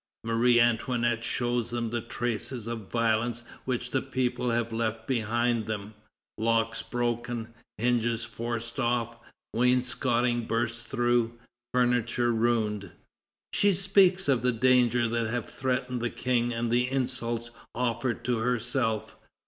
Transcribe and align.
Marie 0.23 0.59
Antoinette 0.59 1.23
shows 1.23 1.69
them 1.69 1.91
the 1.91 2.01
traces 2.01 2.65
of 2.65 2.89
violence 2.91 3.43
which 3.65 3.91
the 3.91 4.01
people 4.01 4.49
have 4.49 4.73
left 4.73 5.05
behind 5.05 5.67
them, 5.67 5.93
locks 6.39 6.81
broken, 6.81 7.53
hinges 7.77 8.25
forced 8.25 8.79
off, 8.79 9.19
wainscoting 9.53 10.45
burst 10.47 10.87
through, 10.87 11.37
furniture 11.71 12.31
ruined. 12.31 12.89
She 13.53 13.75
speaks 13.75 14.27
of 14.27 14.41
the 14.41 14.51
dangers 14.51 15.11
that 15.11 15.29
have 15.29 15.45
threatened 15.45 16.01
the 16.01 16.09
King 16.09 16.51
and 16.51 16.71
the 16.71 16.89
insults 16.89 17.51
offered 17.75 18.23
to 18.25 18.39
herself. 18.39 19.17